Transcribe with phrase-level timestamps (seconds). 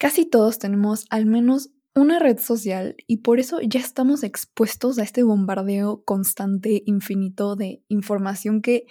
[0.00, 5.02] Casi todos tenemos al menos una red social y por eso ya estamos expuestos a
[5.02, 8.86] este bombardeo constante, infinito de información que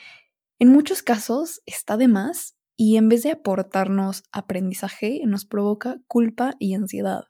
[0.59, 6.53] en muchos casos está de más y en vez de aportarnos aprendizaje nos provoca culpa
[6.59, 7.23] y ansiedad.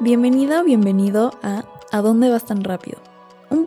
[0.00, 3.11] Bienvenida bienvenido a ¿A dónde vas tan rápido?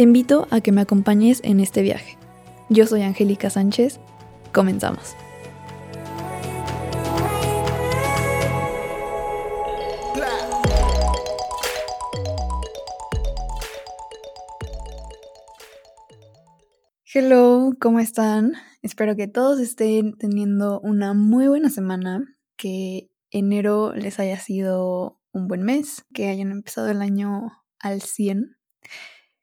[0.00, 2.16] Te invito a que me acompañes en este viaje.
[2.70, 4.00] Yo soy Angélica Sánchez.
[4.50, 5.14] Comenzamos.
[17.12, 18.54] Hello, ¿cómo están?
[18.80, 25.46] Espero que todos estén teniendo una muy buena semana, que enero les haya sido un
[25.46, 28.56] buen mes, que hayan empezado el año al 100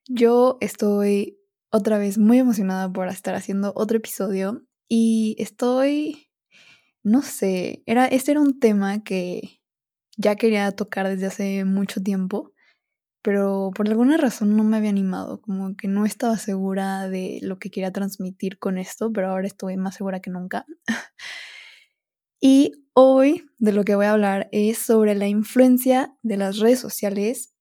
[0.09, 1.39] yo estoy
[1.71, 6.29] otra vez muy emocionada por estar haciendo otro episodio y estoy,
[7.03, 9.61] no sé, era, este era un tema que
[10.17, 12.53] ya quería tocar desde hace mucho tiempo,
[13.21, 17.59] pero por alguna razón no me había animado, como que no estaba segura de lo
[17.59, 20.65] que quería transmitir con esto, pero ahora estoy más segura que nunca.
[22.41, 26.79] y hoy de lo que voy a hablar es sobre la influencia de las redes
[26.79, 27.53] sociales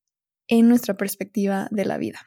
[0.49, 2.21] en nuestra perspectiva de la vida.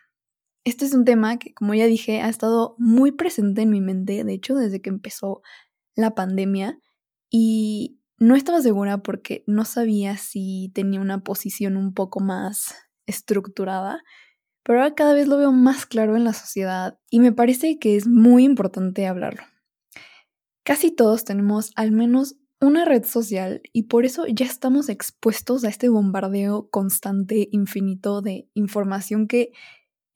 [0.70, 4.24] Este es un tema que, como ya dije, ha estado muy presente en mi mente,
[4.24, 5.42] de hecho, desde que empezó
[5.96, 6.78] la pandemia,
[7.32, 12.76] y no estaba segura porque no sabía si tenía una posición un poco más
[13.08, 14.04] estructurada,
[14.62, 17.96] pero ahora cada vez lo veo más claro en la sociedad y me parece que
[17.96, 19.42] es muy importante hablarlo.
[20.64, 25.70] Casi todos tenemos al menos una red social y por eso ya estamos expuestos a
[25.70, 29.52] este bombardeo constante, infinito de información que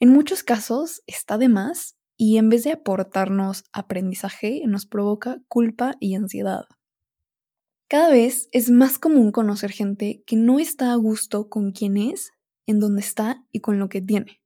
[0.04, 5.96] en muchos casos está de más y en vez de aportarnos aprendizaje nos provoca culpa
[6.02, 6.66] y ansiedad.
[7.88, 12.34] Cada vez es más común conocer gente que no está a gusto con quién es,
[12.66, 14.42] en dónde está y con lo que tiene.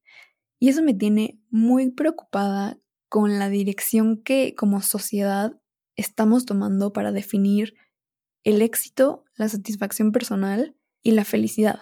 [0.60, 2.80] Y eso me tiene muy preocupada
[3.10, 5.60] con la dirección que como sociedad
[5.96, 7.74] estamos tomando para definir
[8.44, 11.80] el éxito, la satisfacción personal y la felicidad.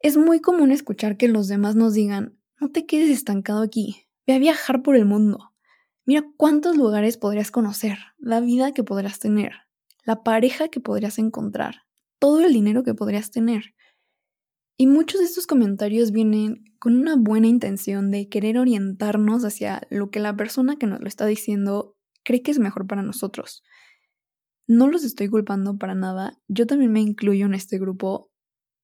[0.00, 4.06] Es muy común escuchar que los demás nos digan, no te quedes estancado aquí.
[4.26, 5.52] Ve a viajar por el mundo.
[6.06, 9.52] Mira cuántos lugares podrías conocer, la vida que podrías tener,
[10.04, 11.82] la pareja que podrías encontrar,
[12.18, 13.74] todo el dinero que podrías tener.
[14.76, 20.10] Y muchos de estos comentarios vienen con una buena intención de querer orientarnos hacia lo
[20.10, 23.62] que la persona que nos lo está diciendo cree que es mejor para nosotros.
[24.66, 28.30] No los estoy culpando para nada, yo también me incluyo en este grupo.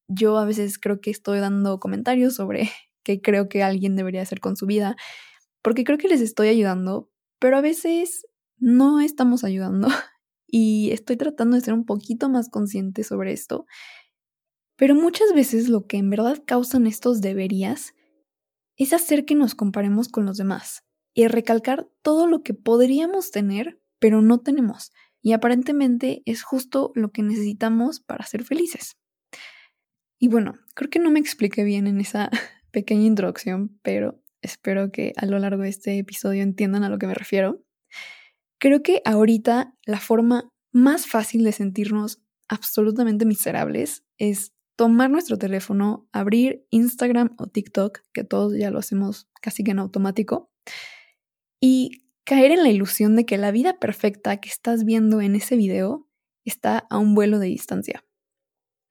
[0.09, 2.71] Yo a veces creo que estoy dando comentarios sobre
[3.11, 4.97] que creo que alguien debería hacer con su vida,
[5.63, 8.27] porque creo que les estoy ayudando, pero a veces
[8.59, 9.89] no estamos ayudando
[10.47, 13.67] y estoy tratando de ser un poquito más consciente sobre esto.
[14.77, 17.93] Pero muchas veces lo que en verdad causan estos deberías
[18.77, 23.81] es hacer que nos comparemos con los demás y recalcar todo lo que podríamos tener,
[23.99, 24.93] pero no tenemos.
[25.21, 28.97] Y aparentemente es justo lo que necesitamos para ser felices.
[30.19, 32.31] Y bueno, creo que no me expliqué bien en esa
[32.71, 37.07] pequeña introducción, pero espero que a lo largo de este episodio entiendan a lo que
[37.07, 37.63] me refiero.
[38.59, 46.09] Creo que ahorita la forma más fácil de sentirnos absolutamente miserables es tomar nuestro teléfono,
[46.13, 50.51] abrir Instagram o TikTok, que todos ya lo hacemos casi que en automático,
[51.61, 55.57] y caer en la ilusión de que la vida perfecta que estás viendo en ese
[55.57, 56.09] video
[56.45, 58.05] está a un vuelo de distancia.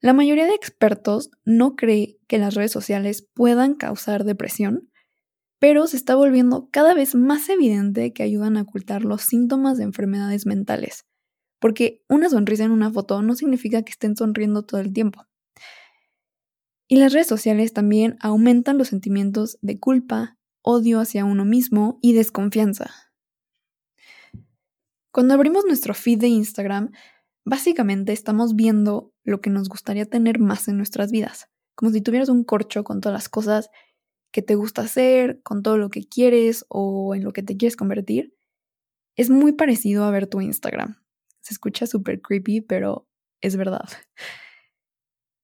[0.02, 4.90] La mayoría de expertos no cree que las redes sociales puedan causar depresión,
[5.60, 9.84] pero se está volviendo cada vez más evidente que ayudan a ocultar los síntomas de
[9.84, 11.06] enfermedades mentales,
[11.60, 15.26] porque una sonrisa en una foto no significa que estén sonriendo todo el tiempo.
[16.88, 22.14] Y las redes sociales también aumentan los sentimientos de culpa, odio hacia uno mismo y
[22.14, 22.90] desconfianza.
[25.12, 26.92] Cuando abrimos nuestro feed de Instagram,
[27.46, 32.30] básicamente estamos viendo lo que nos gustaría tener más en nuestras vidas, como si tuvieras
[32.30, 33.70] un corcho con todas las cosas
[34.32, 37.76] que te gusta hacer, con todo lo que quieres o en lo que te quieres
[37.76, 38.36] convertir.
[39.16, 41.02] Es muy parecido a ver tu Instagram.
[41.42, 43.08] Se escucha súper creepy, pero
[43.42, 43.88] es verdad.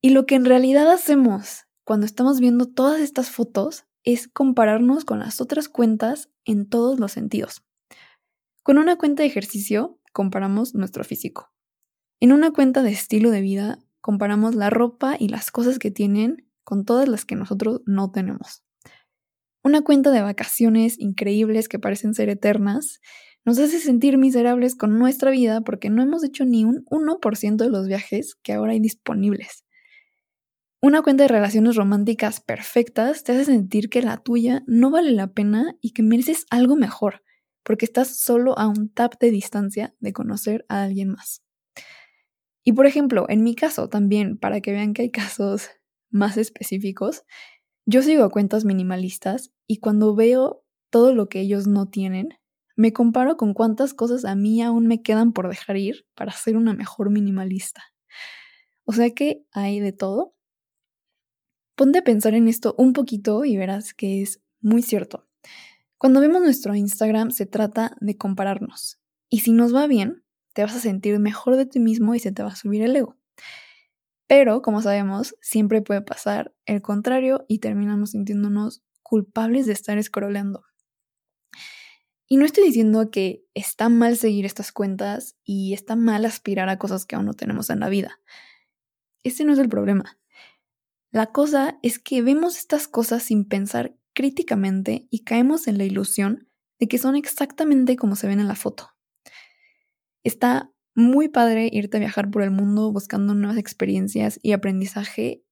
[0.01, 5.17] Y lo que en realidad hacemos cuando estamos viendo todas estas fotos es compararnos con
[5.17, 7.65] las otras cuentas en todos los sentidos.
[8.61, 11.54] Con una cuenta de ejercicio comparamos nuestro físico.
[12.21, 16.47] En una cuenta de estilo de vida comparamos la ropa y las cosas que tienen
[16.63, 18.63] con todas las que nosotros no tenemos.
[19.63, 23.01] Una cuenta de vacaciones increíbles que parecen ser eternas
[23.43, 27.69] nos hace sentir miserables con nuestra vida porque no hemos hecho ni un 1% de
[27.69, 29.65] los viajes que ahora hay disponibles.
[30.81, 35.33] Una cuenta de relaciones románticas perfectas te hace sentir que la tuya no vale la
[35.33, 37.23] pena y que mereces algo mejor,
[37.63, 41.41] porque estás solo a un tap de distancia de conocer a alguien más.
[42.65, 45.69] Y por ejemplo, en mi caso también, para que vean que hay casos
[46.09, 47.23] más específicos,
[47.85, 52.29] yo sigo cuentas minimalistas y cuando veo todo lo que ellos no tienen,
[52.75, 56.57] me comparo con cuántas cosas a mí aún me quedan por dejar ir para ser
[56.57, 57.83] una mejor minimalista.
[58.83, 60.35] O sea que hay de todo
[61.75, 65.27] Ponte a pensar en esto un poquito y verás que es muy cierto.
[65.97, 68.97] Cuando vemos nuestro Instagram se trata de compararnos.
[69.29, 70.23] Y si nos va bien,
[70.55, 72.95] te vas a sentir mejor de ti mismo y se te va a subir el
[72.95, 73.17] ego.
[74.25, 80.63] Pero, como sabemos, siempre puede pasar el contrario y terminamos sintiéndonos culpables de estar scrolleando.
[82.25, 86.79] Y no estoy diciendo que está mal seguir estas cuentas y está mal aspirar a
[86.79, 88.19] cosas que aún no tenemos en la vida.
[89.23, 90.17] Ese no es el problema.
[91.11, 96.47] La cosa es que vemos estas cosas sin pensar críticamente y caemos en la ilusión
[96.79, 98.94] de que son exactamente como se ven en la foto.
[100.25, 105.45] Está muy padre irte a viajar por el mundo buscando nuevas experiencias y aprendizaje,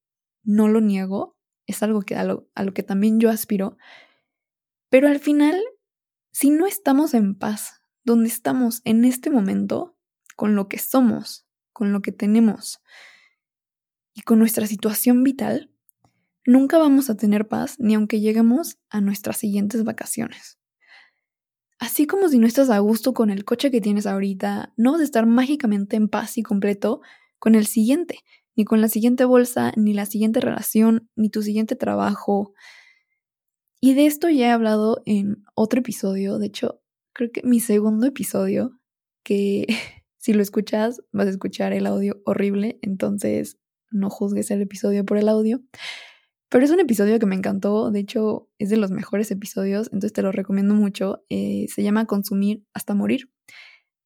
[0.43, 1.37] no lo niego,
[1.67, 3.77] es algo que a lo, a lo que también yo aspiro,
[4.89, 5.61] pero al final,
[6.31, 9.95] si no estamos en paz, donde estamos en este momento,
[10.35, 12.81] con lo que somos, con lo que tenemos,
[14.15, 15.71] y con nuestra situación vital,
[16.47, 20.57] nunca vamos a tener paz ni aunque lleguemos a nuestras siguientes vacaciones.
[21.83, 25.01] Así como si no estás a gusto con el coche que tienes ahorita, no vas
[25.01, 27.01] a estar mágicamente en paz y completo
[27.39, 28.19] con el siguiente,
[28.55, 32.53] ni con la siguiente bolsa, ni la siguiente relación, ni tu siguiente trabajo.
[33.81, 36.81] Y de esto ya he hablado en otro episodio, de hecho,
[37.11, 38.79] creo que mi segundo episodio,
[39.21, 39.67] que
[40.19, 43.57] si lo escuchas vas a escuchar el audio horrible, entonces
[43.91, 45.61] no juzgues el episodio por el audio.
[46.53, 50.13] Pero es un episodio que me encantó, de hecho es de los mejores episodios, entonces
[50.13, 51.25] te lo recomiendo mucho.
[51.29, 53.31] Eh, se llama Consumir hasta morir.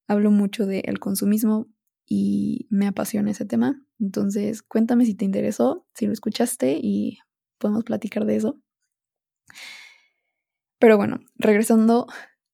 [0.07, 1.67] Hablo mucho del consumismo
[2.05, 3.85] y me apasiona ese tema.
[3.99, 7.17] Entonces cuéntame si te interesó, si lo escuchaste y
[7.57, 8.61] podemos platicar de eso.
[10.79, 12.07] Pero bueno, regresando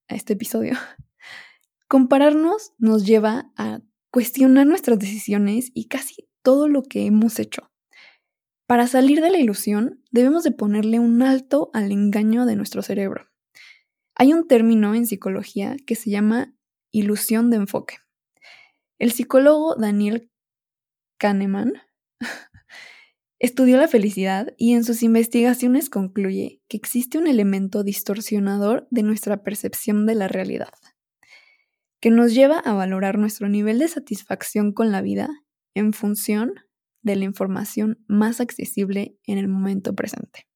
[0.08, 0.74] a este episodio,
[1.88, 7.73] compararnos nos lleva a cuestionar nuestras decisiones y casi todo lo que hemos hecho.
[8.66, 13.26] Para salir de la ilusión, debemos de ponerle un alto al engaño de nuestro cerebro.
[14.16, 16.56] Hay un término en psicología que se llama
[16.92, 17.98] ilusión de enfoque.
[19.00, 20.32] El psicólogo Daniel
[21.18, 21.74] Kahneman
[23.40, 29.44] estudió la felicidad y en sus investigaciones concluye que existe un elemento distorsionador de nuestra
[29.44, 30.74] percepción de la realidad,
[32.00, 35.30] que nos lleva a valorar nuestro nivel de satisfacción con la vida
[35.76, 36.54] en función
[37.04, 40.48] de la información más accesible en el momento presente.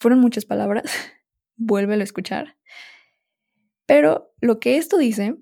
[0.00, 0.84] Fueron muchas palabras,
[1.56, 2.56] vuélvelo a escuchar.
[3.86, 5.36] Pero lo que esto dice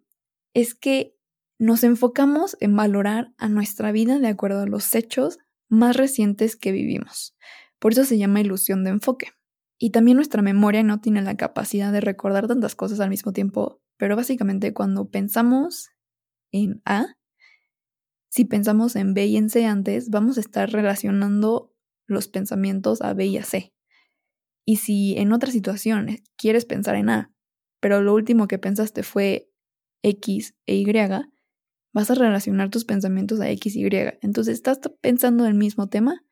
[0.53, 1.17] es que
[1.59, 6.73] nos enfocamos en valorar a nuestra vida de acuerdo a los hechos más recientes que
[6.73, 7.37] vivimos.
[7.79, 9.29] Por eso se llama ilusión de enfoque.
[9.79, 13.81] Y también nuestra memoria no tiene la capacidad de recordar tantas cosas al mismo tiempo,
[13.97, 15.91] pero básicamente cuando pensamos
[16.53, 17.17] en A,
[18.33, 21.71] si pensamos en B y en C antes, vamos a estar relacionando
[22.07, 23.75] los pensamientos a B y a C.
[24.65, 27.31] Y si en otra situación quieres pensar en A,
[27.79, 29.51] pero lo último que pensaste fue
[30.03, 30.87] X e Y,
[31.93, 34.19] vas a relacionar tus pensamientos a X y Y.
[34.23, 36.25] Entonces estás pensando en el mismo tema,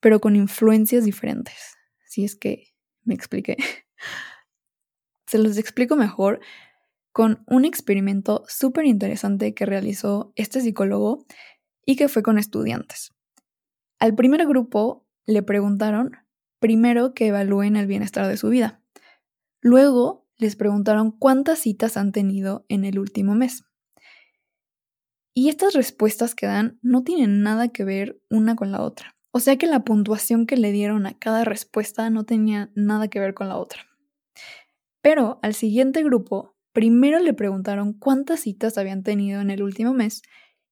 [0.00, 1.76] pero con influencias diferentes.
[2.06, 2.72] Si es que
[3.04, 3.58] me expliqué.
[5.26, 6.40] Se los explico mejor
[7.12, 11.26] con un experimento súper interesante que realizó este psicólogo
[11.84, 13.12] y que fue con estudiantes.
[13.98, 16.12] Al primer grupo le preguntaron
[16.58, 18.82] primero que evalúen el bienestar de su vida.
[19.60, 23.64] Luego les preguntaron cuántas citas han tenido en el último mes.
[25.34, 29.16] Y estas respuestas que dan no tienen nada que ver una con la otra.
[29.30, 33.18] O sea que la puntuación que le dieron a cada respuesta no tenía nada que
[33.18, 33.86] ver con la otra.
[35.00, 40.22] Pero al siguiente grupo primero le preguntaron cuántas citas habían tenido en el último mes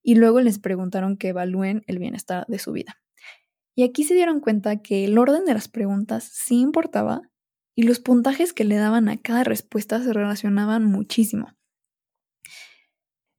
[0.03, 3.01] y luego les preguntaron que evalúen el bienestar de su vida.
[3.75, 7.21] Y aquí se dieron cuenta que el orden de las preguntas sí importaba
[7.75, 11.47] y los puntajes que le daban a cada respuesta se relacionaban muchísimo.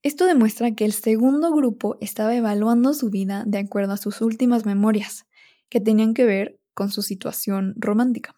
[0.02, 4.66] Esto demuestra que el segundo grupo estaba evaluando su vida de acuerdo a sus últimas
[4.66, 5.26] memorias,
[5.68, 8.34] que tenían que ver con su situación romántica.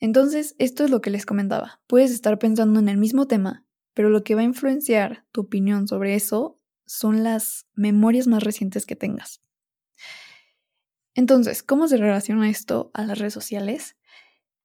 [0.00, 1.80] Entonces, esto es lo que les comentaba.
[1.86, 5.88] Puedes estar pensando en el mismo tema, pero lo que va a influenciar tu opinión
[5.88, 9.42] sobre eso son las memorias más recientes que tengas.
[11.14, 13.96] Entonces, ¿cómo se relaciona esto a las redes sociales?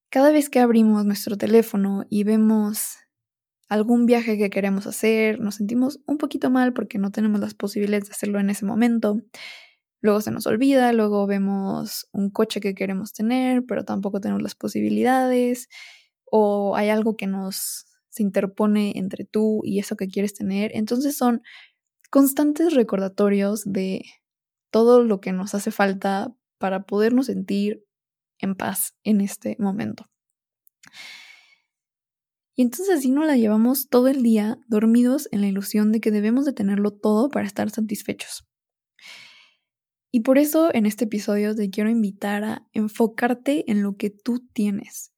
[0.10, 2.98] Cada vez que abrimos nuestro teléfono y vemos
[3.70, 8.10] algún viaje que queremos hacer, nos sentimos un poquito mal porque no tenemos las posibilidades
[8.10, 9.22] de hacerlo en ese momento.
[10.02, 14.56] Luego se nos olvida, luego vemos un coche que queremos tener, pero tampoco tenemos las
[14.56, 15.70] posibilidades,
[16.26, 20.72] o hay algo que nos se interpone entre tú y eso que quieres tener.
[20.76, 21.42] Entonces son
[22.10, 24.04] constantes recordatorios de
[24.70, 27.86] todo lo que nos hace falta para podernos sentir
[28.40, 30.06] en paz en este momento.
[32.56, 36.12] Y entonces así nos la llevamos todo el día dormidos en la ilusión de que
[36.12, 38.51] debemos de tenerlo todo para estar satisfechos.
[40.12, 44.46] Y por eso en este episodio te quiero invitar a enfocarte en lo que tú
[44.54, 45.14] tienes.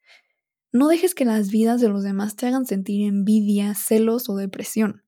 [0.72, 5.04] No dejes que las vidas de los demás te hagan sentir envidia, celos o depresión.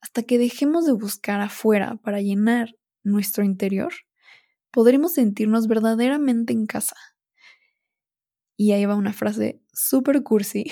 [0.00, 3.92] Hasta que dejemos de buscar afuera para llenar nuestro interior,
[4.70, 6.96] podremos sentirnos verdaderamente en casa.
[8.56, 10.66] Y ahí va una frase súper cursi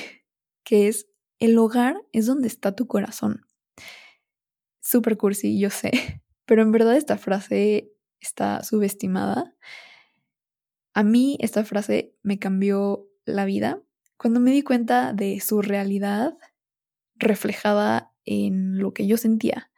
[0.64, 1.08] que es,
[1.38, 3.46] el hogar es donde está tu corazón.
[4.80, 5.90] Super cursi, yo sé,
[6.46, 7.91] pero en verdad esta frase
[8.22, 9.54] está subestimada.
[10.94, 13.82] A mí esta frase me cambió la vida
[14.16, 16.36] cuando me di cuenta de su realidad
[17.14, 19.70] reflejada en lo que yo sentía.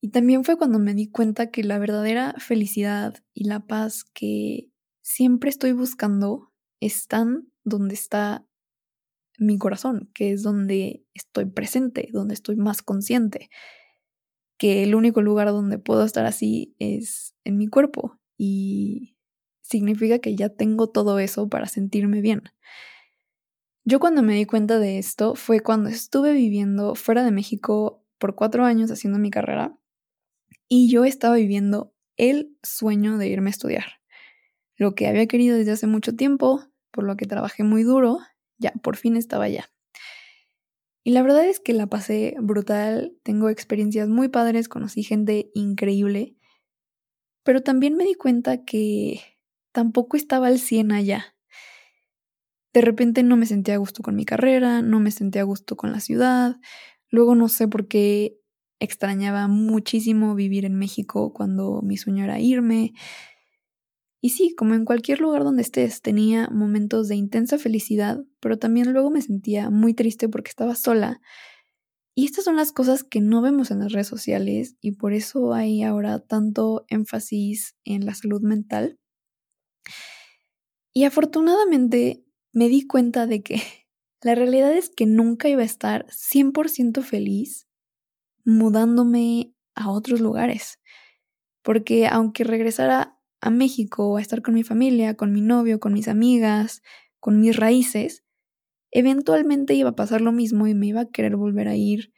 [0.00, 4.70] Y también fue cuando me di cuenta que la verdadera felicidad y la paz que
[5.02, 8.46] siempre estoy buscando están donde está
[9.38, 13.50] mi corazón, que es donde estoy presente, donde estoy más consciente,
[14.58, 19.16] que el único lugar donde puedo estar así es en mi cuerpo y
[19.62, 22.42] significa que ya tengo todo eso para sentirme bien.
[23.84, 28.34] Yo cuando me di cuenta de esto fue cuando estuve viviendo fuera de México por
[28.34, 29.78] cuatro años haciendo mi carrera
[30.68, 33.84] y yo estaba viviendo el sueño de irme a estudiar.
[34.76, 38.18] Lo que había querido desde hace mucho tiempo, por lo que trabajé muy duro
[38.58, 39.70] ya, por fin estaba ya.
[41.04, 46.35] Y la verdad es que la pasé brutal, tengo experiencias muy padres, conocí gente increíble,
[47.46, 49.20] pero también me di cuenta que
[49.72, 51.36] tampoco estaba al 100 allá.
[52.74, 55.76] De repente no me sentía a gusto con mi carrera, no me sentía a gusto
[55.76, 56.56] con la ciudad,
[57.08, 58.36] luego no sé por qué
[58.80, 62.92] extrañaba muchísimo vivir en México cuando mi sueño era irme,
[64.20, 68.92] y sí, como en cualquier lugar donde estés, tenía momentos de intensa felicidad, pero también
[68.92, 71.20] luego me sentía muy triste porque estaba sola.
[72.18, 75.52] Y estas son las cosas que no vemos en las redes sociales y por eso
[75.52, 78.98] hay ahora tanto énfasis en la salud mental.
[80.94, 83.60] Y afortunadamente me di cuenta de que
[84.22, 87.68] la realidad es que nunca iba a estar 100% feliz
[88.46, 90.80] mudándome a otros lugares.
[91.62, 96.08] Porque aunque regresara a México a estar con mi familia, con mi novio, con mis
[96.08, 96.80] amigas,
[97.20, 98.24] con mis raíces,
[98.96, 102.14] eventualmente iba a pasar lo mismo y me iba a querer volver a ir,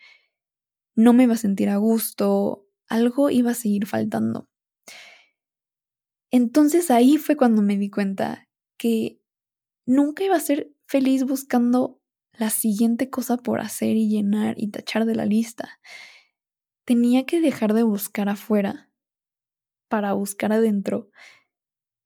[0.95, 4.49] no me iba a sentir a gusto, algo iba a seguir faltando.
[6.31, 9.21] Entonces ahí fue cuando me di cuenta que
[9.87, 12.01] nunca iba a ser feliz buscando
[12.33, 15.81] la siguiente cosa por hacer y llenar y tachar de la lista.
[16.85, 18.89] Tenía que dejar de buscar afuera
[19.89, 21.11] para buscar adentro,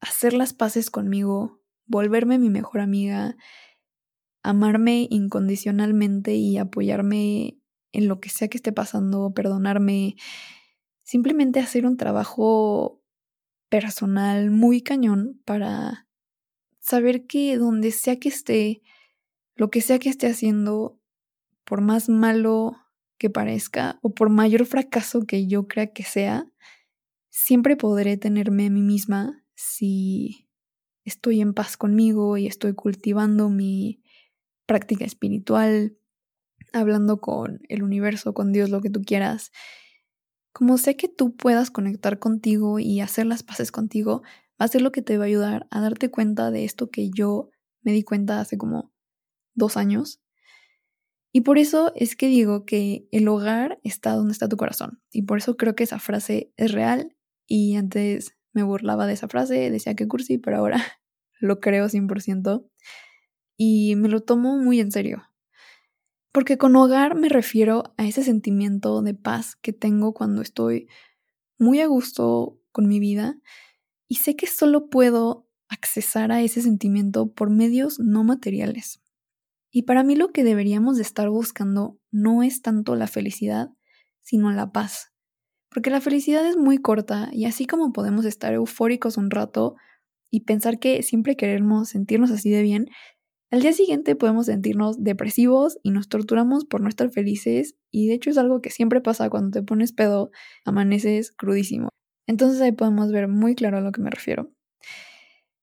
[0.00, 3.36] hacer las paces conmigo, volverme mi mejor amiga,
[4.42, 7.58] amarme incondicionalmente y apoyarme
[7.92, 10.16] en lo que sea que esté pasando, perdonarme,
[11.02, 13.02] simplemente hacer un trabajo
[13.68, 16.08] personal muy cañón para
[16.80, 18.82] saber que donde sea que esté,
[19.54, 20.98] lo que sea que esté haciendo,
[21.64, 22.76] por más malo
[23.18, 26.46] que parezca o por mayor fracaso que yo crea que sea,
[27.30, 30.48] siempre podré tenerme a mí misma si
[31.04, 34.01] estoy en paz conmigo y estoy cultivando mi
[34.72, 35.98] práctica espiritual,
[36.72, 39.52] hablando con el universo, con Dios, lo que tú quieras.
[40.54, 44.22] Como sé que tú puedas conectar contigo y hacer las paces contigo,
[44.58, 47.10] va a ser lo que te va a ayudar a darte cuenta de esto que
[47.10, 47.50] yo
[47.82, 48.94] me di cuenta hace como
[49.52, 50.22] dos años.
[51.32, 55.02] Y por eso es que digo que el hogar está donde está tu corazón.
[55.10, 57.14] Y por eso creo que esa frase es real.
[57.46, 60.78] Y antes me burlaba de esa frase, decía que cursi, pero ahora
[61.40, 62.66] lo creo 100%.
[63.64, 65.22] Y me lo tomo muy en serio.
[66.32, 70.88] Porque con hogar me refiero a ese sentimiento de paz que tengo cuando estoy
[71.60, 73.38] muy a gusto con mi vida
[74.08, 79.00] y sé que solo puedo accesar a ese sentimiento por medios no materiales.
[79.70, 83.70] Y para mí lo que deberíamos de estar buscando no es tanto la felicidad,
[84.22, 85.12] sino la paz.
[85.70, 89.76] Porque la felicidad es muy corta y así como podemos estar eufóricos un rato
[90.32, 92.88] y pensar que siempre queremos sentirnos así de bien,
[93.52, 98.14] al día siguiente podemos sentirnos depresivos y nos torturamos por no estar felices y de
[98.14, 100.30] hecho es algo que siempre pasa cuando te pones pedo,
[100.64, 101.90] amaneces crudísimo.
[102.26, 104.50] Entonces ahí podemos ver muy claro a lo que me refiero.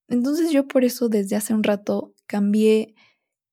[0.07, 2.93] Entonces yo por eso desde hace un rato cambié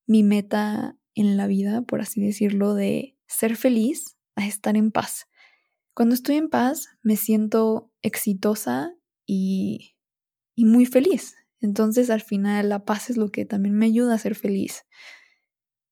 [0.06, 5.28] mi meta en la vida, por así decirlo, de ser feliz a estar en paz.
[5.94, 9.96] Cuando estoy en paz me siento exitosa y,
[10.54, 11.36] y muy feliz.
[11.60, 14.84] Entonces al final la paz es lo que también me ayuda a ser feliz.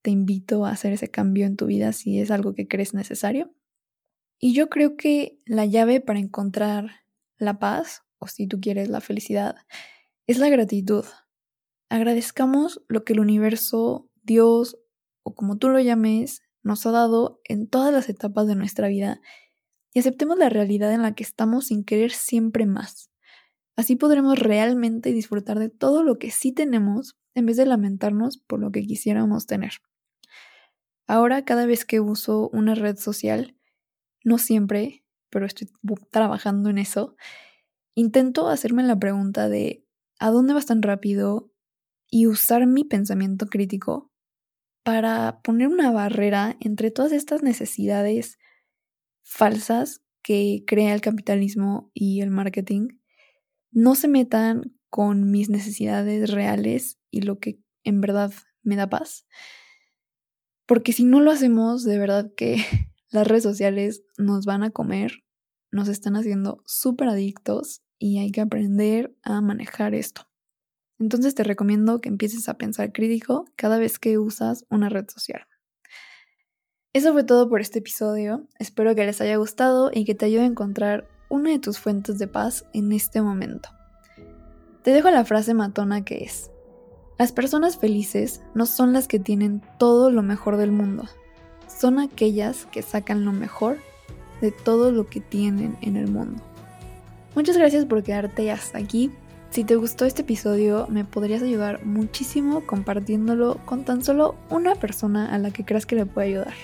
[0.03, 3.55] Te invito a hacer ese cambio en tu vida si es algo que crees necesario.
[4.39, 7.05] Y yo creo que la llave para encontrar
[7.39, 9.57] la paz, o si tú quieres la felicidad,
[10.27, 11.05] es la gratitud.
[11.89, 14.79] Agradezcamos lo que el universo, Dios
[15.23, 19.21] o como tú lo llames, nos ha dado en todas las etapas de nuestra vida
[19.93, 23.11] y aceptemos la realidad en la que estamos sin querer siempre más.
[23.77, 28.61] Así podremos realmente disfrutar de todo lo que sí tenemos en vez de lamentarnos por
[28.61, 29.73] lo que quisiéramos tener.
[31.07, 33.57] Ahora cada vez que uso una red social,
[34.23, 35.69] no siempre, pero estoy
[36.11, 37.17] trabajando en eso,
[37.95, 39.85] intento hacerme la pregunta de
[40.19, 41.51] ¿a dónde vas tan rápido?
[42.15, 44.13] y usar mi pensamiento crítico
[44.85, 48.39] para poner una barrera entre todas estas necesidades
[49.25, 52.87] falsas que crea el capitalismo y el marketing,
[53.75, 58.33] no se metan con mis necesidades reales y lo que en verdad
[58.63, 59.27] me da paz.
[60.67, 62.57] Porque si no lo hacemos, de verdad que
[63.11, 65.25] las redes sociales nos van a comer,
[65.71, 70.29] nos están haciendo súper adictos y hay que aprender a manejar esto.
[71.01, 75.47] Entonces te recomiendo que empieces a pensar crítico cada vez que usas una red social.
[76.93, 78.47] Eso fue todo por este episodio.
[78.61, 82.19] Espero que les haya gustado y que te ayude a encontrar una de tus fuentes
[82.19, 83.69] de paz en este momento.
[84.83, 86.51] Te dejo la frase matona que es,
[87.19, 91.05] las personas felices no son las que tienen todo lo mejor del mundo,
[91.69, 93.79] son aquellas que sacan lo mejor
[94.41, 96.43] de todo lo que tienen en el mundo.
[97.35, 99.11] Muchas gracias por quedarte hasta aquí.
[99.51, 105.33] Si te gustó este episodio, me podrías ayudar muchísimo compartiéndolo con tan solo una persona
[105.33, 106.55] a la que creas que le puede ayudar.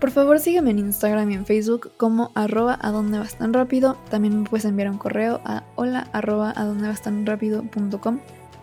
[0.00, 2.92] Por favor sígueme en Instagram y en Facebook como arroba a
[3.38, 3.96] tan rápido.
[4.10, 6.08] También me puedes enviar un correo a hola
[7.02, 7.24] tan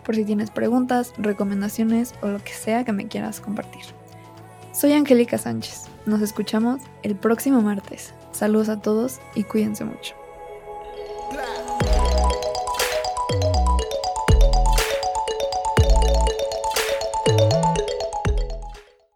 [0.04, 3.82] por si tienes preguntas, recomendaciones o lo que sea que me quieras compartir.
[4.72, 5.86] Soy Angélica Sánchez.
[6.06, 8.12] Nos escuchamos el próximo martes.
[8.32, 10.14] Saludos a todos y cuídense mucho.